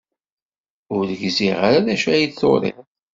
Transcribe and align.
Ur 0.95 1.05
gziɣ 1.21 1.57
ara 1.67 1.79
d 1.85 1.87
acu 1.93 2.09
ay 2.13 2.23
d-turid. 2.29 2.77